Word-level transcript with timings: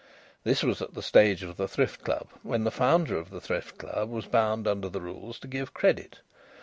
This 0.43 0.63
was 0.63 0.81
at 0.81 0.95
the 0.95 1.03
stage 1.03 1.43
of 1.43 1.57
the 1.57 1.67
Thrift 1.67 2.03
Club 2.03 2.29
when 2.41 2.63
the 2.63 2.71
founder 2.71 3.17
of 3.17 3.29
the 3.29 3.39
Thrift 3.39 3.77
Club 3.77 4.09
was 4.09 4.25
bound 4.25 4.67
under 4.67 4.89
the 4.89 4.99
rules 4.99 5.37
to 5.37 5.47
give 5.47 5.75
credit. 5.75 6.21